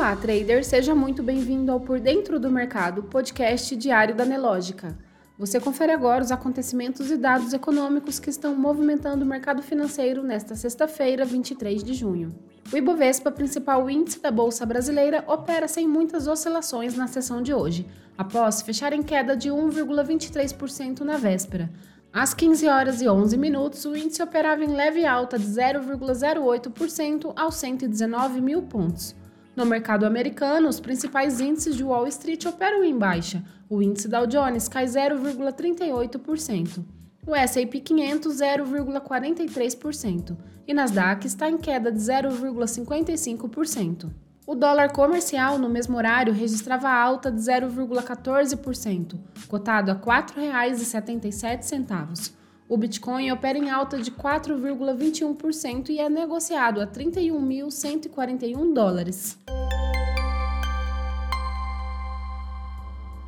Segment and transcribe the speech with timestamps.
[0.00, 4.96] Olá, trader, seja muito bem-vindo ao Por Dentro do Mercado, podcast diário da Nelógica.
[5.38, 10.54] Você confere agora os acontecimentos e dados econômicos que estão movimentando o mercado financeiro nesta
[10.54, 12.34] sexta-feira, 23 de junho.
[12.72, 17.86] O Ibovespa, principal índice da Bolsa Brasileira, opera sem muitas oscilações na sessão de hoje,
[18.16, 21.70] após fechar em queda de 1,23% na véspera.
[22.10, 27.56] Às 15 horas e 11 minutos, o índice operava em leve alta de 0,08% aos
[27.56, 29.19] 119 mil pontos.
[29.56, 33.44] No mercado americano, os principais índices de Wall Street operam em baixa.
[33.68, 36.84] O índice Dow Jones cai 0,38%.
[37.26, 44.10] O S&P 500 0,43% e Nasdaq está em queda de 0,55%.
[44.46, 52.39] O dólar comercial no mesmo horário registrava alta de 0,14%, cotado a R$ 4,77.
[52.70, 59.36] O Bitcoin opera em alta de 4,21% e é negociado a 31.141 dólares.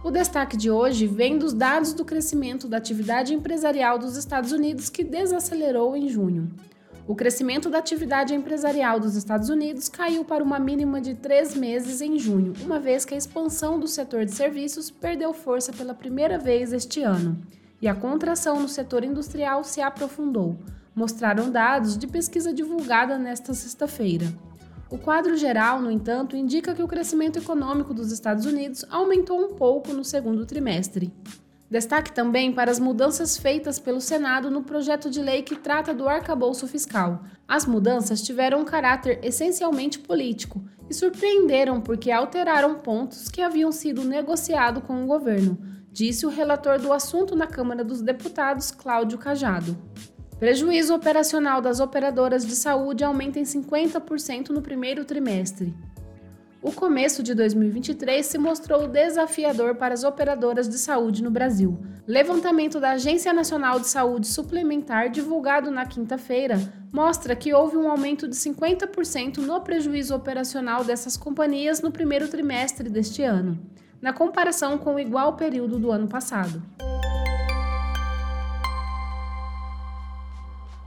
[0.05, 4.89] O destaque de hoje vem dos dados do crescimento da atividade empresarial dos Estados Unidos,
[4.89, 6.49] que desacelerou em junho.
[7.05, 12.01] O crescimento da atividade empresarial dos Estados Unidos caiu para uma mínima de três meses
[12.01, 16.39] em junho, uma vez que a expansão do setor de serviços perdeu força pela primeira
[16.39, 17.37] vez este ano
[17.83, 20.57] e a contração no setor industrial se aprofundou,
[20.95, 24.33] mostraram dados de pesquisa divulgada nesta sexta-feira.
[24.89, 29.55] O quadro geral, no entanto, indica que o crescimento econômico dos Estados Unidos aumentou um
[29.55, 31.13] pouco no segundo trimestre.
[31.69, 36.07] Destaque também para as mudanças feitas pelo Senado no projeto de lei que trata do
[36.07, 37.25] arcabouço fiscal.
[37.49, 44.05] As mudanças tiveram um caráter essencialmente político e surpreenderam porque alteraram pontos que haviam sido
[44.05, 45.59] negociados com o governo,
[45.93, 49.77] disse o relator do assunto na Câmara dos Deputados, Cláudio Cajado.
[50.39, 55.75] Prejuízo operacional das operadoras de saúde aumenta em 50% no primeiro trimestre.
[56.63, 61.79] O começo de 2023 se mostrou desafiador para as operadoras de saúde no Brasil.
[62.07, 66.59] Levantamento da Agência Nacional de Saúde Suplementar, divulgado na quinta-feira,
[66.93, 72.89] mostra que houve um aumento de 50% no prejuízo operacional dessas companhias no primeiro trimestre
[72.89, 73.59] deste ano
[74.03, 76.61] na comparação com o igual período do ano passado.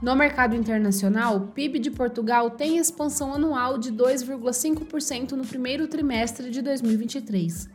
[0.02, 6.50] No mercado internacional, o PIB de Portugal tem expansão anual de 2,5% no primeiro trimestre
[6.50, 7.70] de 2023.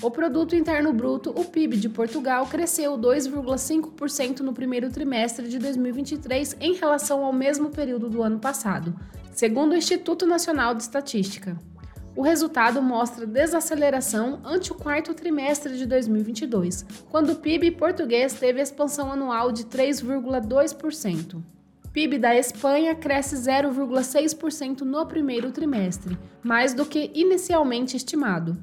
[0.00, 6.56] O produto interno bruto, o PIB de Portugal, cresceu 2,5% no primeiro trimestre de 2023
[6.60, 8.94] em relação ao mesmo período do ano passado,
[9.32, 11.58] segundo o Instituto Nacional de Estatística.
[12.16, 18.58] O resultado mostra desaceleração ante o quarto trimestre de 2022, quando o PIB português teve
[18.58, 21.42] expansão anual de 3,2%.
[21.92, 28.56] PIB da Espanha cresce 0,6% no primeiro trimestre, mais do que inicialmente estimado.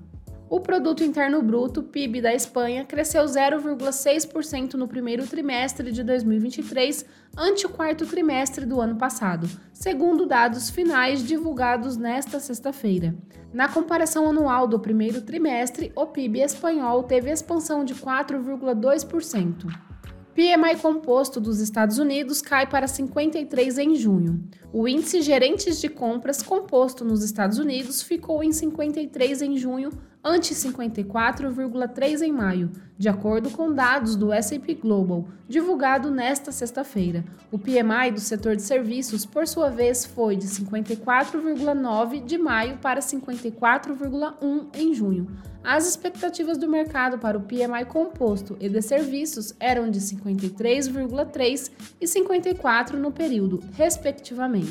[0.54, 7.04] O produto interno bruto, PIB da Espanha, cresceu 0,6% no primeiro trimestre de 2023
[7.36, 13.16] ante o quarto trimestre do ano passado, segundo dados finais divulgados nesta sexta-feira.
[13.52, 19.66] Na comparação anual do primeiro trimestre, o PIB espanhol teve expansão de 4,2%.
[20.36, 24.48] PMI composto dos Estados Unidos cai para 53 em junho.
[24.76, 29.92] O índice gerentes de compras composto nos Estados Unidos ficou em 53 em junho,
[30.24, 37.24] ante 54,3 em maio, de acordo com dados do S&P Global, divulgado nesta sexta-feira.
[37.52, 43.00] O PMI do setor de serviços, por sua vez, foi de 54,9 de maio para
[43.00, 45.28] 54,1 em junho
[45.64, 52.08] as expectativas do mercado para o PMI composto e de serviços eram de 53,3 e
[52.08, 54.63] 54 no período, respectivamente.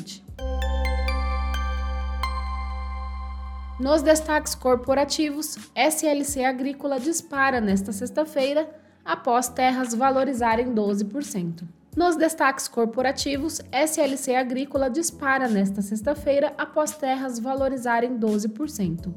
[3.79, 8.69] Nos destaques corporativos, SLC Agrícola dispara nesta sexta-feira
[9.03, 11.63] após terras valorizarem 12%.
[11.95, 19.13] Nos destaques corporativos, SLC Agrícola dispara nesta sexta-feira após terras valorizarem 12%.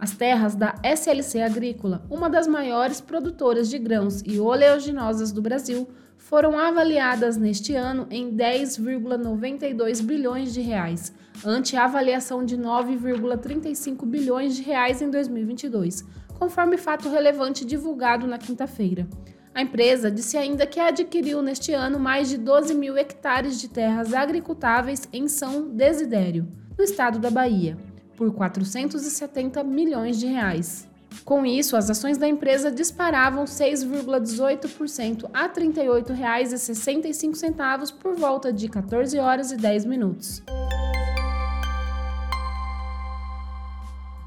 [0.00, 5.86] As terras da SLC Agrícola, uma das maiores produtoras de grãos e oleaginosas do Brasil,
[6.16, 11.12] foram avaliadas neste ano em 10,92 bilhões de reais,
[11.44, 16.02] ante a avaliação de 9,35 bilhões de reais em 2022,
[16.38, 19.06] conforme fato relevante divulgado na quinta-feira.
[19.54, 24.14] A empresa disse ainda que adquiriu neste ano mais de 12 mil hectares de terras
[24.14, 26.48] agricultáveis em São Desidério,
[26.78, 27.76] no estado da Bahia
[28.20, 30.86] por 470 milhões de reais.
[31.24, 39.18] Com isso, as ações da empresa disparavam 6,18% a R$ 38,65 por volta de 14
[39.18, 40.42] horas e 10 minutos.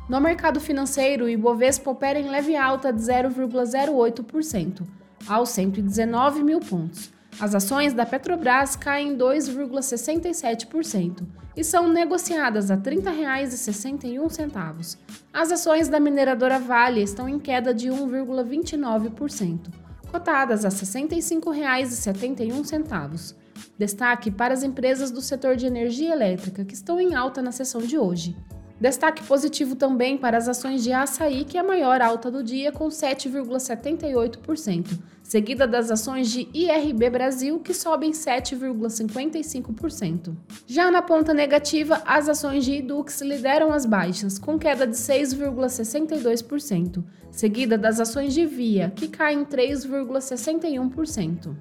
[0.10, 4.81] No mercado financeiro, o Ibovespa opera em leve alta de 0,08%,
[5.28, 7.12] aos 119 mil pontos.
[7.39, 11.25] As ações da Petrobras caem 2,67%
[11.56, 14.97] e são negociadas a R$ 30,61.
[15.31, 19.71] As ações da mineradora Vale estão em queda de 1,29%,
[20.12, 23.35] cotadas a R$ 65,71.
[23.77, 27.81] Destaque para as empresas do setor de energia elétrica, que estão em alta na sessão
[27.81, 28.35] de hoje.
[28.83, 32.69] Destaque positivo também para as ações de açaí, que é a maior alta do dia,
[32.69, 40.35] com 7,78%, seguida das ações de IRB Brasil, que sobem 7,55%.
[40.68, 47.01] Já na ponta negativa, as ações de Idux lideram as baixas, com queda de 6,62%,
[47.31, 51.56] seguida das ações de Via, que caem 3,61%.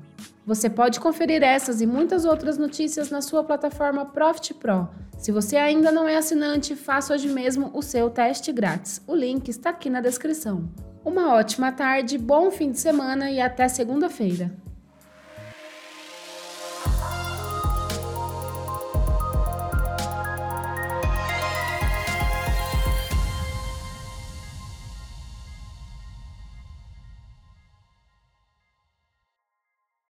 [0.45, 4.89] Você pode conferir essas e muitas outras notícias na sua plataforma Profit Pro.
[5.17, 9.01] Se você ainda não é assinante, faça hoje mesmo o seu teste grátis.
[9.07, 10.69] O link está aqui na descrição.
[11.05, 14.53] Uma ótima tarde, bom fim de semana e até segunda-feira.